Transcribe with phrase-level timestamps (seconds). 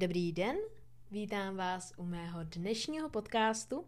[0.00, 0.56] Dobrý den,
[1.10, 3.84] vítám vás u mého dnešního podcastu.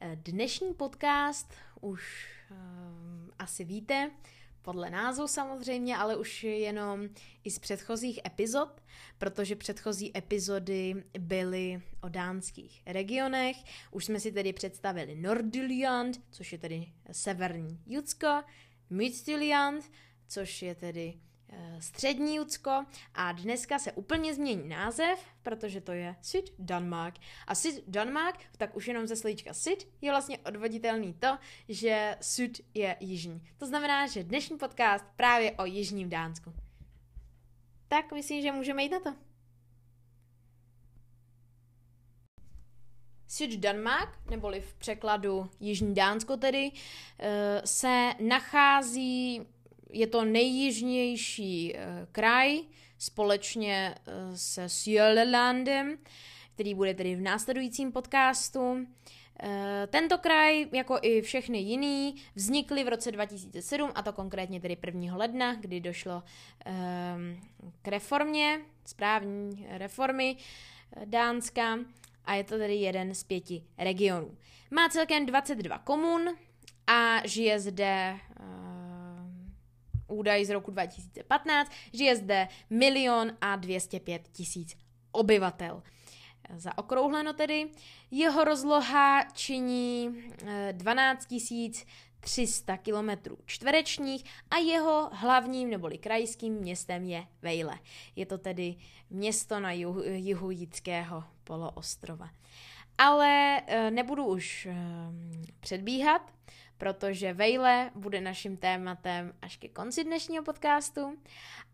[0.00, 4.10] Eh, Dnešní podcast už um, asi víte,
[4.62, 7.08] podle názvu samozřejmě, ale už jenom
[7.44, 8.82] i z předchozích epizod,
[9.18, 13.56] protože předchozí epizody byly o dánských regionech.
[13.90, 18.42] Už jsme si tedy představili Nordjylland, což je tedy severní Jutsko,
[18.90, 19.90] Midtjylland,
[20.28, 21.20] což je tedy
[21.78, 27.14] střední Judsko a dneska se úplně změní název, protože to je Syd Danmark.
[27.46, 32.60] A Syd Danmark, tak už jenom ze slovíčka Syd je vlastně odvoditelný to, že Syd
[32.74, 33.42] je jižní.
[33.58, 36.52] To znamená, že dnešní podcast právě o jižním Dánsku.
[37.88, 39.14] Tak myslím, že můžeme jít na to.
[43.28, 46.70] Syd Danmark, neboli v překladu Jižní Dánsko tedy,
[47.18, 49.46] eh, se nachází
[49.90, 52.60] je to nejjižnější eh, kraj
[52.98, 55.98] společně eh, se Sjölelandem,
[56.54, 58.86] který bude tedy v následujícím podcastu.
[59.42, 64.76] Eh, tento kraj, jako i všechny jiný, vznikly v roce 2007, a to konkrétně tedy
[64.86, 65.16] 1.
[65.16, 66.22] ledna, kdy došlo
[67.82, 70.36] k reformě, správní reformy
[71.04, 71.78] Dánska
[72.24, 74.36] a je to tedy jeden z pěti regionů.
[74.70, 76.28] Má celkem 22 komun
[76.86, 78.18] a žije zde
[80.08, 84.76] údaj z roku 2015, žije zde milion a 205 tisíc
[85.12, 85.82] obyvatel.
[86.56, 87.68] Zaokrouhleno tedy.
[88.10, 90.10] Jeho rozloha činí
[90.72, 91.84] 12 eh,
[92.20, 93.10] 300 km
[93.46, 97.78] čtverečních a jeho hlavním neboli krajským městem je Vejle.
[98.16, 98.76] Je to tedy
[99.10, 102.30] město na jihu, jihu Jitského poloostrova.
[102.98, 104.76] Ale eh, nebudu už eh,
[105.60, 106.32] předbíhat,
[106.78, 111.18] protože Vejle bude naším tématem až ke konci dnešního podcastu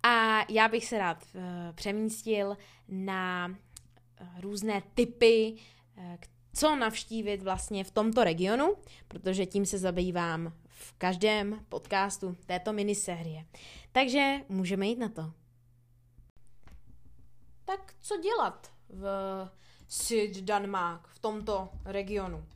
[0.03, 1.43] a já bych se rád uh,
[1.75, 2.57] přemístil
[2.89, 5.55] na uh, různé typy,
[5.97, 6.17] uh,
[6.55, 8.75] co navštívit vlastně v tomto regionu,
[9.09, 13.45] protože tím se zabývám v každém podcastu této minisérie.
[13.93, 15.33] Takže můžeme jít na to.
[17.65, 19.05] Tak co dělat v
[19.89, 22.47] Syddanmark, v tomto regionu?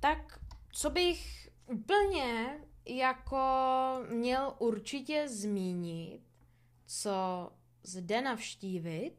[0.00, 0.40] Tak
[0.72, 3.38] co bych úplně jako
[4.08, 6.22] měl určitě zmínit,
[6.86, 7.50] co
[7.82, 9.14] zde navštívit,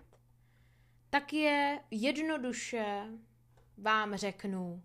[1.09, 3.06] tak je jednoduše
[3.78, 4.84] vám řeknu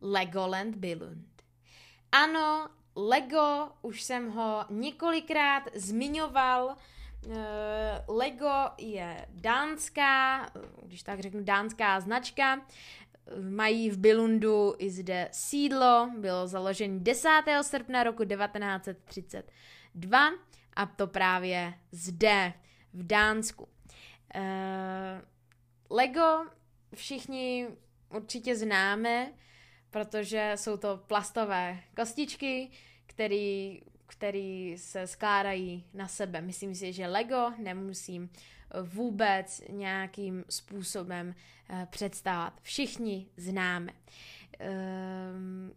[0.00, 1.42] Legoland Billund.
[2.12, 6.76] Ano, Lego, už jsem ho několikrát zmiňoval,
[7.30, 10.46] eh, Lego je dánská,
[10.82, 12.60] když tak řeknu dánská značka,
[13.40, 17.28] mají v Bilundu i zde sídlo, bylo založeno 10.
[17.62, 20.30] srpna roku 1932
[20.76, 22.52] a to právě zde
[22.92, 23.68] v Dánsku.
[24.34, 24.40] Uh,
[25.90, 26.46] Lego
[26.94, 27.68] všichni
[28.10, 29.32] určitě známe,
[29.90, 32.70] protože jsou to plastové kostičky,
[33.06, 36.40] který, který se skládají na sebe.
[36.40, 38.30] Myslím si, že Lego nemusím
[38.82, 41.34] vůbec nějakým způsobem
[41.70, 42.60] eh, představovat.
[42.62, 43.92] Všichni známe.
[44.58, 45.72] Ehm,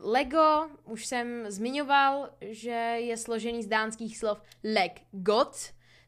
[0.00, 5.56] Lego, už jsem zmiňoval, že je složený z dánských slov leg got,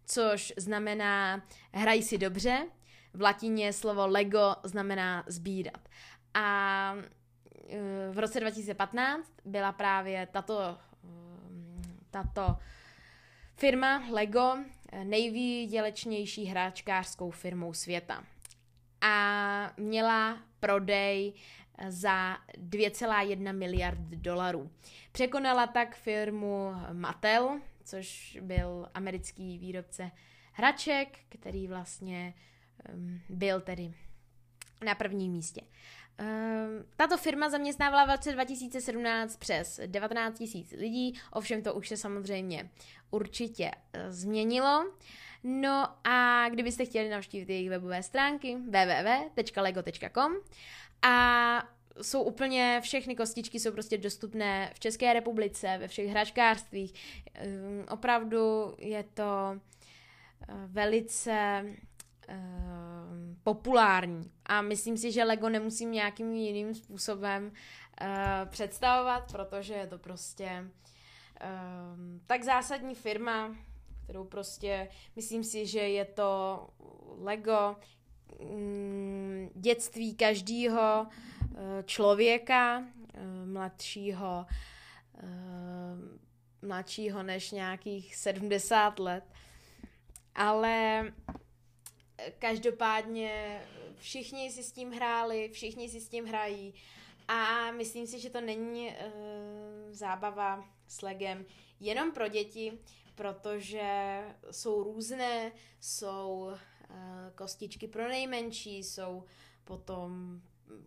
[0.07, 1.43] což znamená
[1.73, 2.67] hraj si dobře.
[3.13, 5.89] V latině slovo Lego znamená sbírat.
[6.35, 6.97] A
[7.69, 12.57] eh, v roce 2015 byla právě tato, ehm, tato
[13.57, 14.57] firma Lego
[15.05, 18.25] nejvýdělečnější hráčkářskou firmou světa.
[19.01, 21.33] A měla prodej
[21.89, 24.71] za 2,1 miliard dolarů.
[25.13, 30.11] Překonala tak firmu Mattel, což byl americký výrobce
[30.53, 32.35] hraček, který vlastně
[32.95, 33.95] um, byl tedy
[34.85, 35.61] na prvním místě.
[36.21, 41.97] Um, tato firma zaměstnávala v roce 2017 přes 19 000 lidí, ovšem to už se
[41.97, 42.71] samozřejmě
[43.11, 44.93] určitě uh, změnilo.
[45.45, 50.33] No a kdybyste chtěli navštívit jejich webové stránky www.lego.com
[51.03, 51.69] a
[52.03, 56.95] jsou úplně všechny kostičky jsou prostě dostupné v České republice, ve všech hračkářstvích.
[57.47, 61.65] Um, opravdu je to uh, velice
[62.29, 62.37] uh,
[63.43, 64.31] populární.
[64.47, 68.09] A myslím si, že Lego nemusím nějakým jiným způsobem uh,
[68.49, 73.57] představovat, protože je to prostě uh, tak zásadní firma,
[74.05, 76.61] kterou prostě, myslím si, že je to
[77.19, 77.77] Lego
[78.39, 84.47] um, dětství každého uh, člověka, uh, mladšího,
[86.63, 89.25] mladšího než nějakých 70 let.
[90.35, 91.05] Ale
[92.39, 93.63] každopádně
[93.99, 96.75] všichni si s tím hráli, všichni si s tím hrají
[97.29, 98.95] a myslím si, že to není uh,
[99.91, 101.47] zábava s legem
[101.81, 102.79] jenom pro děti,
[103.15, 104.21] protože
[104.51, 106.97] jsou různé, jsou uh,
[107.35, 109.25] kostičky pro nejmenší, jsou
[109.65, 110.41] potom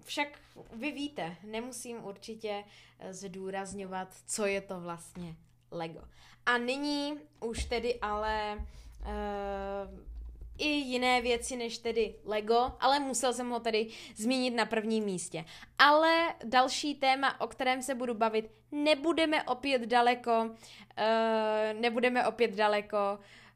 [0.03, 0.27] však
[0.73, 2.63] vy víte, nemusím určitě
[3.11, 5.35] zdůrazňovat, co je to vlastně
[5.71, 6.01] Lego.
[6.45, 8.65] A nyní už tedy ale
[9.01, 9.99] uh,
[10.59, 15.45] i jiné věci než tedy Lego, ale musel jsem ho tedy zmínit na prvním místě.
[15.77, 22.97] Ale další téma, o kterém se budu bavit, nebudeme opět daleko, uh, nebudeme opět daleko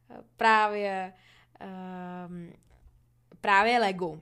[0.09, 1.13] uh, právě
[1.61, 2.53] uh,
[3.43, 4.19] právě Lego.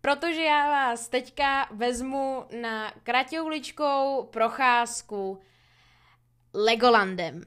[0.00, 5.40] Protože já vás teďka vezmu na kratouličkou procházku
[6.54, 7.42] Legolandem.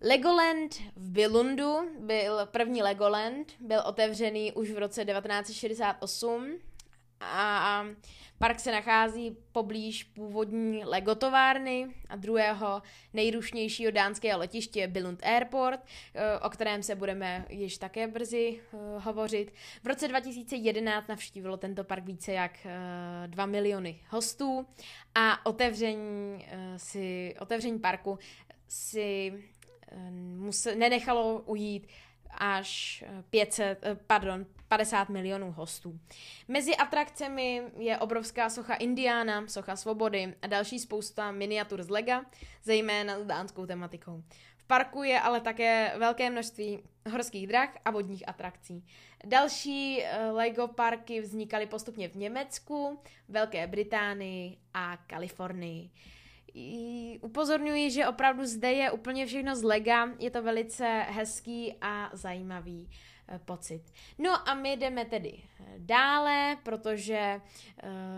[0.00, 6.58] Legoland v Billundu byl první Legoland, byl otevřený už v roce 1968
[7.20, 7.84] a
[8.38, 12.82] park se nachází poblíž původní Legotovárny a druhého
[13.12, 15.80] nejrušnějšího dánského letiště Billund Airport,
[16.14, 19.52] eh, o kterém se budeme již také brzy eh, hovořit.
[19.82, 22.52] V roce 2011 navštívilo tento park více jak
[23.26, 24.66] 2 eh, miliony hostů
[25.14, 26.46] a otevření,
[26.76, 28.18] si, otevření parku
[28.68, 29.32] si
[30.36, 31.86] musel, nenechalo ujít
[32.38, 36.00] až 500, eh, pardon, 50 milionů hostů.
[36.48, 42.24] Mezi atrakcemi je obrovská socha Indiana, socha Svobody a další spousta miniatur z Lega,
[42.64, 44.22] zejména s dánskou tematikou.
[44.56, 48.84] V parku je ale také velké množství horských drah a vodních atrakcí.
[49.24, 52.98] Další eh, Lego parky vznikaly postupně v Německu,
[53.28, 55.90] Velké Británii a Kalifornii
[57.20, 62.88] upozorňuji, že opravdu zde je úplně všechno z lega, je to velice hezký a zajímavý
[63.44, 63.82] pocit.
[64.18, 67.40] No a my jdeme tedy eh, dále, protože eh,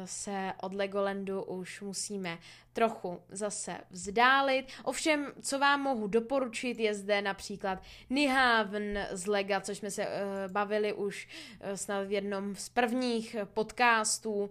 [0.04, 2.38] se od Legolandu už musíme
[2.72, 4.66] trochu zase vzdálit.
[4.84, 10.06] Ovšem, co vám mohu doporučit, je zde například Nihavn z Lega, což jsme se
[10.52, 11.28] bavili už
[11.74, 14.50] snad v jednom z prvních podcastů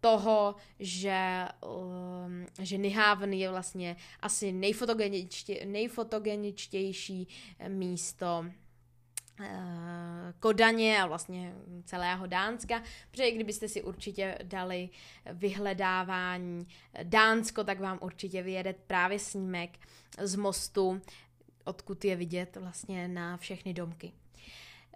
[0.00, 1.48] toho, že,
[2.62, 7.28] že Nihavn je vlastně asi nejfotogeničtější
[7.68, 8.65] místo Eh,
[10.40, 11.54] Kodaně a vlastně
[11.84, 14.88] celého Dánska, protože kdybyste si určitě dali
[15.32, 16.66] vyhledávání
[17.02, 19.70] Dánsko, tak vám určitě vyjede právě snímek
[20.18, 21.00] z mostu,
[21.64, 24.12] odkud je vidět vlastně na všechny domky.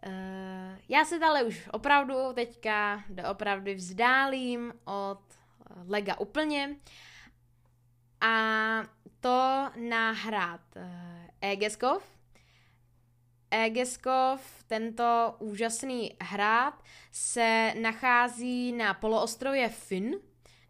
[0.03, 5.21] Eh, já se ale už opravdu teďka doopravdy vzdálím od
[5.89, 6.77] Lega úplně.
[8.21, 8.31] A
[9.21, 10.61] to na hrad
[11.41, 12.20] Egeskov,
[13.51, 16.83] Egeskov, tento úžasný hrad,
[17.13, 20.15] se nachází na poloostrově Finn,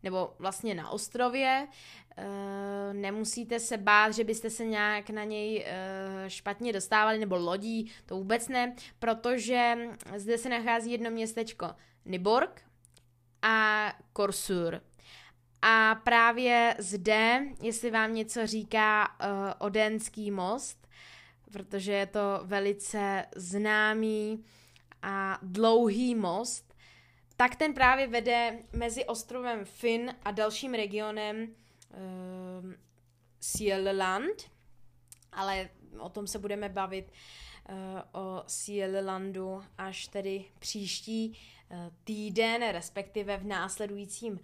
[0.03, 1.69] nebo vlastně na ostrově.
[2.17, 7.93] E, nemusíte se bát, že byste se nějak na něj e, špatně dostávali, nebo lodí,
[8.06, 9.77] to vůbec ne, protože
[10.17, 11.67] zde se nachází jedno městečko
[12.05, 12.62] Niborg
[13.43, 14.81] a Korsur.
[15.62, 19.27] A právě zde, jestli vám něco říká uh,
[19.59, 20.80] Odenský most,
[21.52, 24.44] protože je to velice známý
[25.02, 26.75] a dlouhý most,
[27.36, 31.48] tak ten právě vede mezi ostrovem Finn a dalším regionem uh,
[31.93, 32.75] ehm,
[33.41, 34.51] Sieland,
[35.32, 37.13] ale o tom se budeme bavit
[37.69, 37.77] uh,
[38.13, 44.41] o Sielandu až tedy příští uh, týden, respektive v následujícím uh,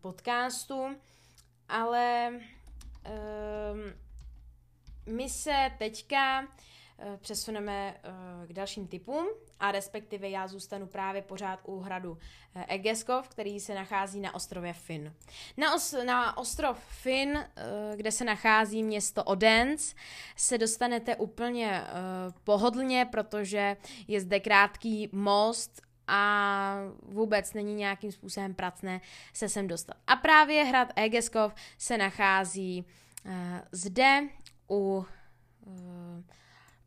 [0.00, 0.96] podcastu,
[1.68, 2.32] ale
[3.06, 3.92] uh,
[5.06, 6.42] my se teďka
[6.98, 9.26] eh, přesuneme eh, k dalším typům
[9.60, 12.18] a respektive já zůstanu právě pořád u hradu
[12.54, 15.12] eh, Egeskov, který se nachází na ostrově Finn.
[15.56, 17.44] Na, os- na ostrov Finn,
[17.96, 19.94] kde se nachází město Odense,
[20.36, 21.82] se dostanete úplně
[22.44, 23.76] pohodlně, protože
[24.08, 29.00] je zde krátký most a vůbec není nějakým způsobem pracné
[29.32, 29.96] se sem dostat.
[30.06, 32.84] A právě hrad Egeskov se nachází
[33.72, 34.20] zde
[34.72, 35.04] u
[35.66, 35.74] uh,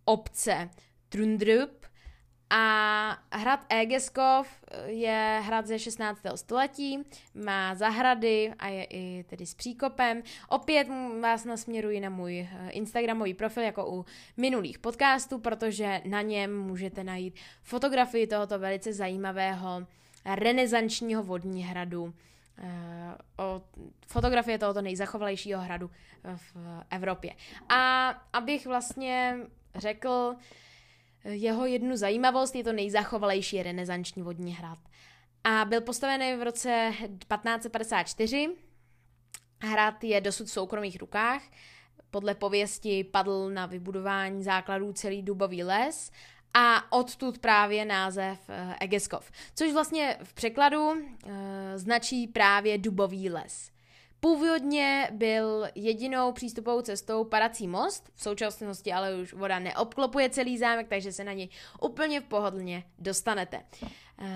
[0.05, 0.69] obce
[1.09, 1.85] Trundrup
[2.49, 4.47] a hrad Egeskov
[4.85, 6.21] je hrad ze 16.
[6.35, 6.99] století,
[7.33, 10.23] má zahrady a je i tedy s příkopem.
[10.49, 10.87] Opět
[11.21, 14.05] vás nasměruji na můj eh, Instagramový profil jako u
[14.37, 19.87] minulých podcastů, protože na něm můžete najít fotografii tohoto velice zajímavého
[20.25, 22.34] renesančního vodní hradu Eh,
[23.37, 23.61] o
[24.07, 25.91] fotografie tohoto nejzachovalejšího hradu
[26.35, 26.57] v
[26.89, 27.33] Evropě.
[27.69, 29.37] A abych vlastně
[29.75, 30.35] řekl,
[31.23, 34.79] jeho jednu zajímavost, je to nejzachovalejší renesanční vodní hrad.
[35.43, 38.55] A byl postavený v roce 1554.
[39.61, 41.41] Hrad je dosud v soukromých rukách.
[42.11, 46.11] Podle pověsti padl na vybudování základů celý dubový les
[46.57, 50.97] a odtud právě název eh, Egeskov, což vlastně v překladu uh,
[51.75, 53.71] značí právě dubový les.
[54.19, 60.87] Původně byl jedinou přístupovou cestou padací most, v současnosti ale už voda neobklopuje celý zámek,
[60.87, 61.49] takže se na něj
[61.81, 63.63] úplně v pohodlně dostanete.
[63.81, 64.27] Uh,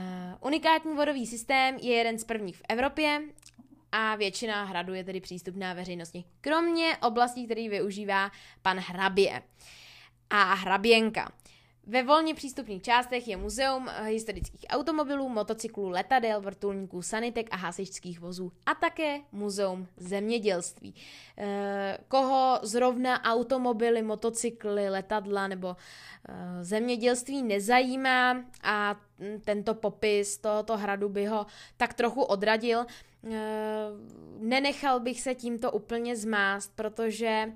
[0.42, 3.22] unikátní vodový systém je jeden z prvních v Evropě
[3.92, 9.42] a většina hradu je tedy přístupná veřejnosti, kromě oblastí, který využívá pan hrabě
[10.30, 11.32] a hraběnka.
[11.90, 18.20] Ve volně přístupných částech je muzeum eh, historických automobilů, motocyklů, letadel, vrtulníků, sanitek a hasičských
[18.20, 20.96] vozů a také muzeum zemědělství.
[21.38, 25.76] Eh, koho zrovna automobily, motocykly, letadla nebo
[26.30, 28.96] eh, zemědělství nezajímá a
[29.46, 31.46] tento popis tohoto hradu by ho
[31.78, 32.86] tak trochu odradil,
[34.40, 37.54] nenechal bych se tímto úplně zmást, protože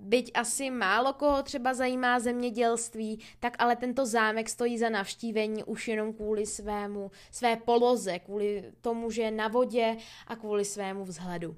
[0.00, 5.88] byť asi málo koho třeba zajímá zemědělství, tak ale tento zámek stojí za navštívení už
[5.88, 9.96] jenom kvůli svému, své poloze, kvůli tomu, že je na vodě
[10.26, 11.56] a kvůli svému vzhledu.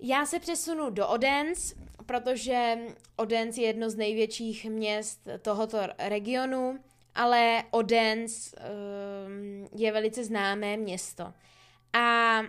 [0.00, 1.74] Já se přesunu do Odense,
[2.06, 2.78] protože
[3.16, 6.78] Odense je jedno z největších měst tohoto regionu,
[7.14, 11.32] ale Odense um, je velice známé město.
[11.92, 12.40] A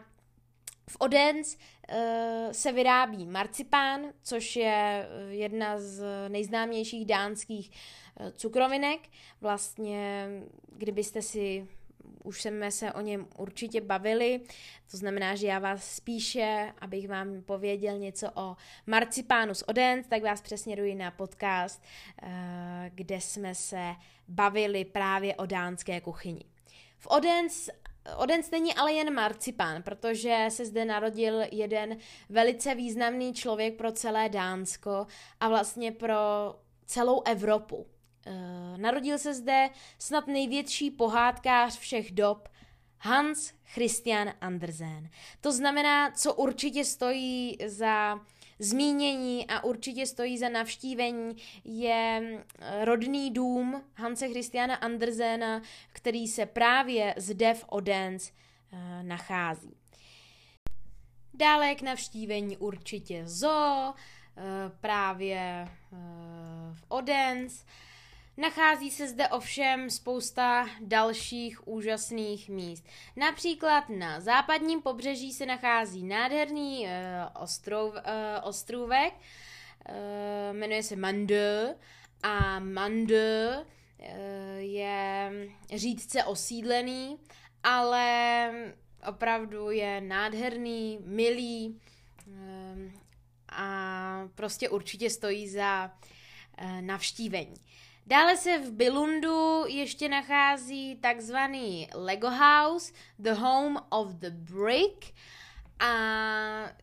[0.90, 7.72] v Odense uh, se vyrábí marcipán, což je eh, jedna z nejznámějších dánských
[8.20, 9.00] uh, cukrovinek.
[9.42, 10.28] Vlastně,
[10.78, 11.68] kdybyste si
[12.24, 14.42] už jsme se o něm určitě bavili,
[14.92, 18.56] to znamená, že já vás spíše, abych vám pověděl něco o
[18.88, 21.84] marcipánu z Odense, tak vás přesměruji na podcast,
[22.90, 23.96] kde jsme se
[24.28, 26.46] bavili právě o dánské kuchyni.
[26.98, 27.72] V Odense
[28.16, 31.98] Odenc není ale jen marcipán, protože se zde narodil jeden
[32.30, 35.08] velice významný člověk pro celé Dánsko
[35.40, 36.16] a vlastně pro
[36.86, 37.88] celou Evropu.
[38.26, 42.50] E, narodil se zde snad největší pohádkář všech dob,
[43.02, 45.10] Hans Christian Andersen.
[45.42, 48.20] To znamená, co určitě stojí za
[48.60, 52.22] zmínění a určitě stojí za navštívení, je
[52.60, 55.62] eh, rodný dům Hanse Christiana Andersena,
[55.92, 58.32] který se právě zde v Odense
[58.72, 59.74] uh, nachází.
[61.34, 64.44] Dále k navštívení určitě zoo, uh,
[64.82, 66.00] právě uh,
[66.74, 67.66] v Odense.
[68.40, 72.86] Nachází se zde ovšem spousta dalších úžasných míst.
[73.16, 78.00] Například na západním pobřeží se nachází nádherný uh, ostrov, uh,
[78.44, 81.76] ostrůvek, uh, jmenuje se Mande
[82.24, 84.06] a Mande uh,
[84.58, 85.32] je
[85.76, 87.18] řídce osídlený,
[87.64, 88.52] ale
[89.10, 91.80] opravdu je nádherný, milý
[92.28, 92.92] uh,
[93.50, 95.92] a prostě určitě stojí za
[96.62, 97.56] uh, navštívení.
[98.10, 105.14] Dále se v Bilundu ještě nachází takzvaný Lego House, The Home of the Brick.
[105.80, 105.94] A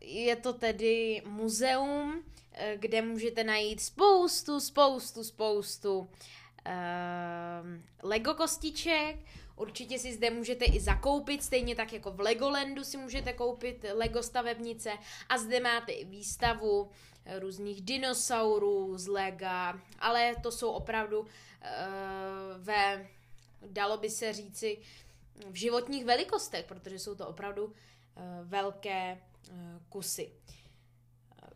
[0.00, 6.08] je to tedy muzeum, eh, kde můžete najít spoustu, spoustu, spoustu uh,
[8.02, 9.16] Lego kostiček,
[9.56, 14.22] Určitě si zde můžete i zakoupit, stejně tak jako v Legolandu si můžete koupit Lego
[14.22, 14.90] stavebnice.
[15.28, 16.90] A zde máte i výstavu
[17.38, 21.26] různých dinosaurů z Lega, ale to jsou opravdu uh,
[22.58, 23.08] ve,
[23.66, 24.78] dalo by se říci,
[25.50, 27.72] v životních velikostech, protože jsou to opravdu uh,
[28.42, 29.56] velké uh,
[29.88, 30.32] kusy.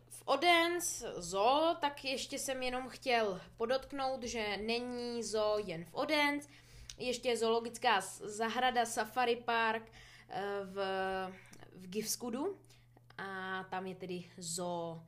[0.09, 6.47] V Odens zoo, tak ještě jsem jenom chtěl podotknout, že není zoo jen v Odens,
[6.97, 9.91] ještě zoologická zahrada Safari Park
[10.63, 10.75] v,
[11.75, 12.59] v Gifskudu.
[13.17, 15.03] A tam je tedy zoo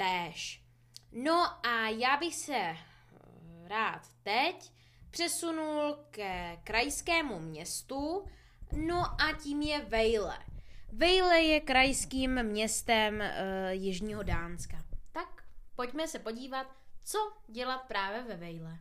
[0.00, 0.64] též.
[1.12, 2.78] No a já bych se eh,
[3.68, 4.72] rád teď
[5.10, 8.24] přesunul ke krajskému městu,
[8.72, 10.38] no a tím je Vejle.
[10.92, 14.84] Vejle je krajským městem uh, Jižního Dánska.
[15.12, 15.44] Tak
[15.76, 16.66] pojďme se podívat,
[17.04, 18.78] co dělat právě ve Vejle.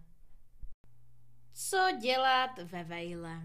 [1.53, 3.41] Co dělat ve Vejle?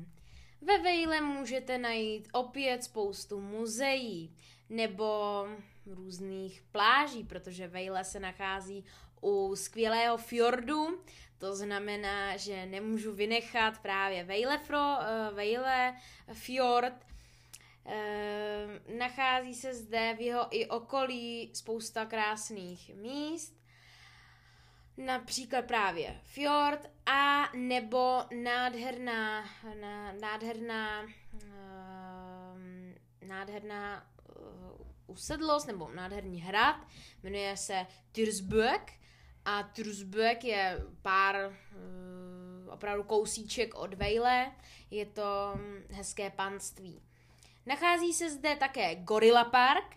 [0.60, 4.36] Ve Vejle můžete najít opět spoustu muzeí
[4.68, 5.46] nebo
[5.86, 8.84] různých pláží, protože Vejle se nachází
[9.22, 11.00] u skvělého fjordu,
[11.38, 15.96] to znamená, že nemůžu vynechat právě Vejlefro, uh, Vejle
[16.32, 16.94] fjord.
[17.86, 17.92] Uh,
[18.98, 23.54] nachází se zde v jeho i okolí spousta krásných míst.
[24.96, 29.44] například právě fjord a nebo nádherná,
[30.20, 31.10] nádherná, uh,
[33.26, 34.14] nádherná
[35.06, 36.76] usedlost nebo nádherný hrad,
[37.23, 38.92] jmenuje se Tyrsböck
[39.44, 44.52] a Tyrsböck je pár uh, opravdu kousíček od Vejle,
[44.90, 45.54] je to
[45.90, 47.02] hezké panství.
[47.66, 49.96] Nachází se zde také Gorilla Park,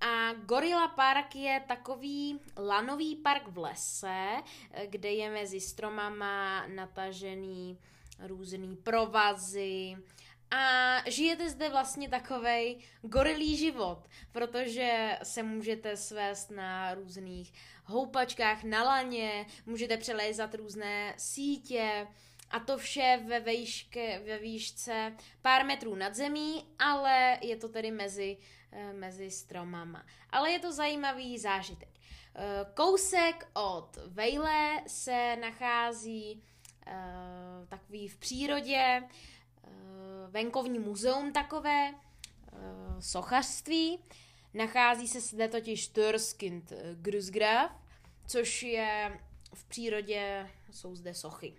[0.00, 4.42] a Gorilla Park je takový lanový park v lese,
[4.86, 7.78] kde je mezi stromama natažený
[8.18, 9.96] různý provazy
[10.50, 17.52] a žijete zde vlastně takovej gorilý život, protože se můžete svést na různých
[17.84, 22.06] houpačkách na laně, můžete přelézat různé sítě,
[22.50, 27.90] a to vše ve, výške, ve výšce pár metrů nad zemí, ale je to tedy
[27.90, 28.36] mezi,
[28.72, 30.06] eh, mezi stromama.
[30.30, 31.88] Ale je to zajímavý zážitek.
[32.34, 36.42] Eh, kousek od Vejle se nachází
[36.86, 36.92] eh,
[37.68, 39.02] takový v přírodě
[40.28, 41.94] venkovní muzeum takové,
[43.00, 43.98] sochařství.
[44.54, 47.70] Nachází se zde totiž Törskind Grusgraf,
[48.26, 49.20] což je
[49.54, 51.56] v přírodě, jsou zde sochy.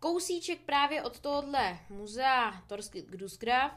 [0.00, 3.72] Kousíček právě od tohohle muzea Torský Grusgraf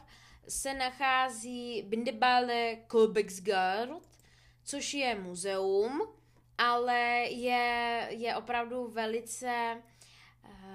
[0.47, 4.09] se nachází Bindebale Kolbeksgard,
[4.63, 6.01] což je muzeum,
[6.57, 9.81] ale je, je opravdu velice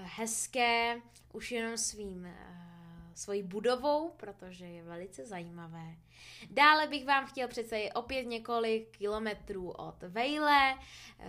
[0.03, 1.01] hezké
[1.33, 2.67] už jenom svým uh,
[3.15, 5.97] svojí budovou, protože je velice zajímavé.
[6.51, 10.79] Dále bych vám chtěl představit opět několik kilometrů od Vejle.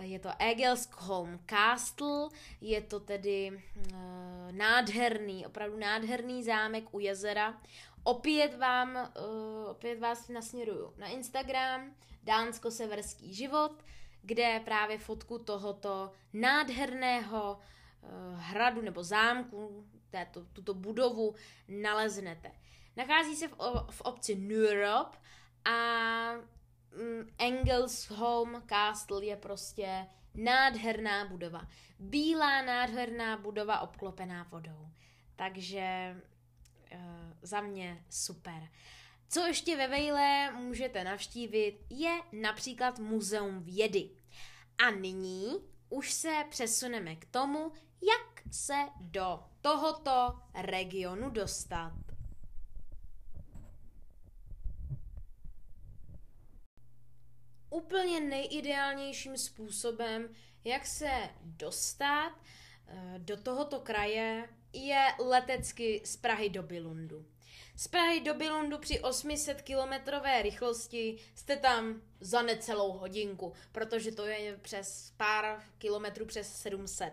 [0.00, 2.28] Je to Egelsholm Castle,
[2.60, 7.60] je to tedy uh, nádherný, opravdu nádherný zámek u jezera.
[8.02, 13.84] Opět vám, uh, opět vás nasměruju na Instagram, Dánsko-severský život,
[14.22, 17.58] kde právě fotku tohoto nádherného
[18.34, 21.34] hradu nebo zámku, této, tuto budovu
[21.68, 22.52] naleznete.
[22.96, 23.54] Nachází se v,
[23.90, 25.16] v obci Nürop
[25.64, 31.68] a mm, Engelsholm Castle je prostě nádherná budova.
[31.98, 34.88] Bílá nádherná budova obklopená vodou.
[35.36, 36.16] Takže
[36.94, 36.98] uh,
[37.42, 38.68] za mě super.
[39.28, 44.10] Co ještě ve Vejle můžete navštívit, je například Muzeum vědy.
[44.78, 45.52] A nyní
[45.88, 47.72] už se přesuneme k tomu,
[48.02, 51.92] jak se do tohoto regionu dostat.
[57.70, 60.28] Úplně nejideálnějším způsobem,
[60.64, 62.32] jak se dostat
[63.18, 67.26] do tohoto kraje, je letecky z Prahy do Bilundu.
[67.76, 74.26] Z Prahy do Bilundu při 800 kilometrové rychlosti jste tam za necelou hodinku, protože to
[74.26, 77.12] je přes pár kilometrů přes 700.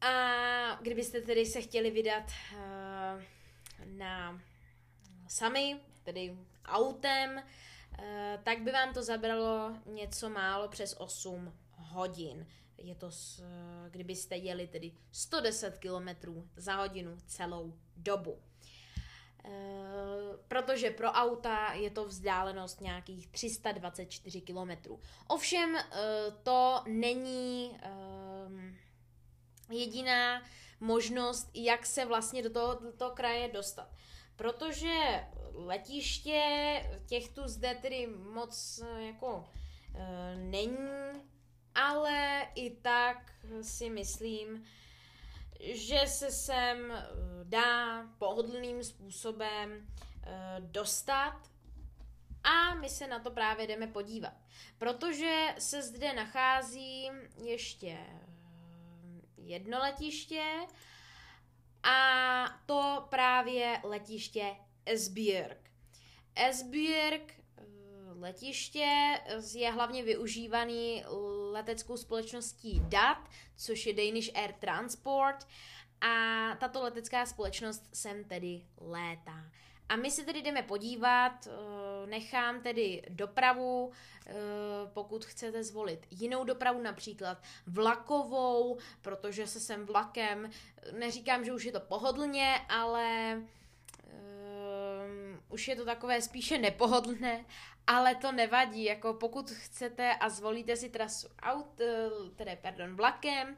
[0.00, 3.22] A kdybyste tedy se chtěli vydat uh,
[3.84, 4.42] na
[5.28, 7.42] sami, tedy autem,
[7.98, 8.04] uh,
[8.42, 12.46] tak by vám to zabralo něco málo přes 8 hodin.
[12.78, 13.42] Je to, s,
[13.90, 16.08] kdybyste jeli tedy 110 km
[16.56, 18.38] za hodinu celou dobu.
[19.44, 19.50] E,
[20.48, 24.70] protože pro auta je to vzdálenost nějakých 324 km.
[25.28, 25.84] Ovšem e,
[26.42, 27.90] to není e,
[29.74, 30.42] jediná
[30.80, 33.88] možnost, jak se vlastně do toho, do toho kraje dostat.
[34.36, 36.42] Protože letiště
[37.06, 39.44] těch tu zde tedy moc jako
[39.94, 40.76] e, není,
[41.78, 44.64] ale i tak si myslím,
[45.60, 47.06] že se sem e,
[47.44, 51.50] dá pohodlným způsobem e, dostat
[52.44, 54.34] a my se na to právě jdeme podívat.
[54.78, 57.10] Protože se zde nachází
[57.44, 57.98] ještě
[59.36, 60.44] jedno letiště
[61.82, 65.70] a to právě letiště Esbjerg.
[66.34, 67.42] Esbjerg eh,
[68.20, 69.20] letiště
[69.54, 71.04] je hlavně využívaný
[71.50, 73.18] leteckou společností DAT,
[73.56, 75.46] což je Danish Air Transport
[76.00, 79.50] a tato letecká společnost sem tedy létá.
[79.88, 83.92] A my se tedy jdeme podívat, eh, nechám tedy dopravu,
[84.26, 84.32] eh,
[84.94, 90.50] pokud chcete zvolit jinou dopravu, například vlakovou, protože se sem vlakem,
[90.98, 94.37] neříkám, že už je to pohodlně, ale um,
[95.48, 97.44] už je to takové spíše nepohodlné,
[97.86, 101.80] ale to nevadí, jako pokud chcete a zvolíte si trasu aut,
[102.36, 103.56] tedy pardon, vlakem,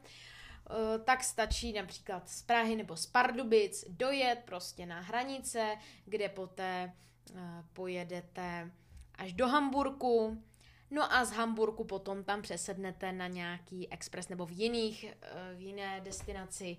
[0.71, 6.93] Eh, tak stačí například z Prahy nebo z Pardubic dojet prostě na hranice, kde poté
[7.35, 8.71] eh, pojedete
[9.15, 10.43] až do Hamburku.
[10.91, 15.13] No a z Hamburgu potom tam přesednete na nějaký expres nebo v jiných,
[15.55, 16.77] v jiné destinaci,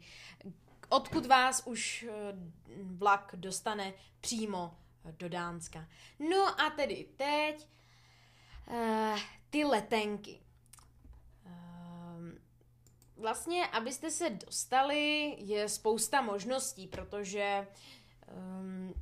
[0.88, 2.07] odkud vás už
[2.83, 4.77] vlak dostane přímo
[5.10, 5.88] do Dánska.
[6.18, 7.68] No a tedy teď
[8.66, 9.18] uh,
[9.50, 10.40] ty letenky.
[11.46, 11.52] Uh,
[13.16, 17.66] vlastně, abyste se dostali, je spousta možností, protože
[18.32, 18.94] um,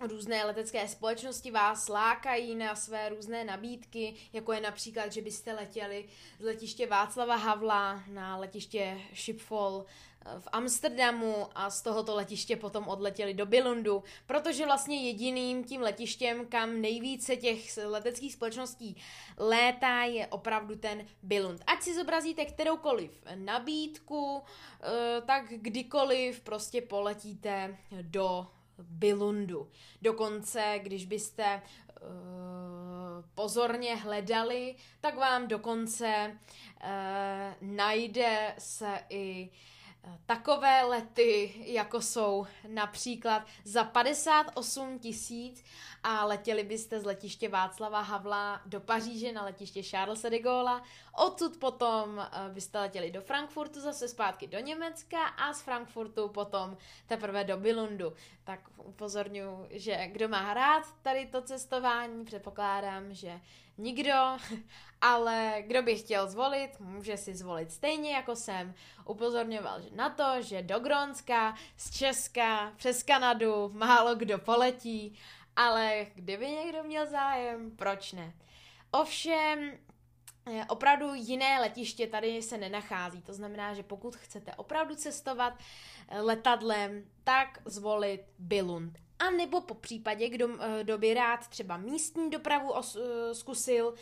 [0.00, 6.08] různé letecké společnosti vás lákají na své různé nabídky, jako je například, že byste letěli
[6.38, 9.84] z letiště Václava Havla na letiště Schiphol
[10.38, 16.46] v Amsterdamu a z tohoto letiště potom odletěli do Bilundu, protože vlastně jediným tím letištěm,
[16.46, 18.96] kam nejvíce těch leteckých společností
[19.38, 21.62] létá, je opravdu ten Bilund.
[21.66, 24.42] Ať si zobrazíte kteroukoliv nabídku,
[24.82, 28.46] eh, tak kdykoliv prostě poletíte do
[28.78, 29.70] Bilundu.
[30.02, 31.62] Dokonce, když byste
[32.00, 32.08] uh,
[33.34, 36.38] pozorně hledali, tak vám dokonce
[36.82, 36.88] uh,
[37.60, 39.50] najde se i
[40.26, 45.64] takové lety, jako jsou například za 58 tisíc
[46.02, 50.82] a letěli byste z letiště Václava Havla do Paříže na letiště Charles de Gaulle.
[51.16, 56.76] Odsud potom eh, byste letěli do Frankfurtu, zase zpátky do Německa a z Frankfurtu potom
[57.06, 58.12] teprve do Bilundu.
[58.44, 63.40] Tak upozorňuji, že kdo má rád tady to cestování, předpokládám, že
[63.78, 64.12] nikdo,
[65.00, 68.74] ale kdo by chtěl zvolit, může si zvolit stejně jako jsem.
[69.04, 75.18] Upozorňoval že na to, že do Grónska, z Česka, přes Kanadu málo kdo poletí,
[75.56, 78.32] ale kdyby někdo měl zájem, proč ne?
[78.90, 79.72] Ovšem,
[80.46, 83.22] eh, opravdu jiné letiště tady se nenachází.
[83.22, 85.52] To znamená, že pokud chcete opravdu cestovat
[86.08, 89.05] eh, letadlem, tak zvolit Bilund.
[89.18, 92.96] A nebo po případě, kdo, eh, kdo by rád třeba místní dopravu os,
[93.32, 93.94] zkusil,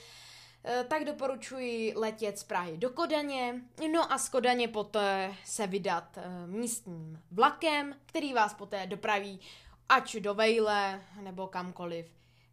[0.89, 3.61] tak doporučuji letět z Prahy do Kodaně,
[3.93, 9.41] no a z Kodaně poté se vydat místním vlakem, který vás poté dopraví
[9.89, 12.07] ať do Vejle nebo kamkoliv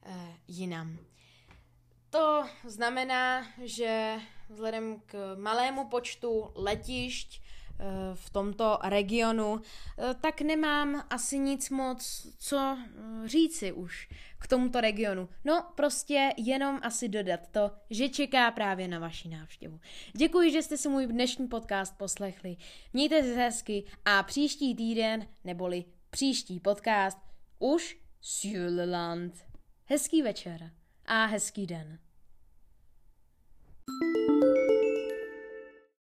[0.04, 0.97] eh, jinam.
[2.10, 4.19] To znamená, že
[4.50, 7.40] vzhledem k malému počtu letišť eh,
[8.13, 14.81] v tomto regionu, eh, tak nemám asi nic moc co eh, říci už k tomuto
[14.81, 15.29] regionu.
[15.43, 19.79] No, prostě jenom asi dodat to, že čeká právě na vaši návštěvu.
[20.17, 22.57] Děkuji, že jste si můj dnešní podcast poslechli.
[22.93, 27.17] Mějte se hezky a příští týden, neboli příští podcast,
[27.60, 29.34] už Sjuleland.
[29.86, 30.71] Hezký večer
[31.05, 31.99] a hezký den.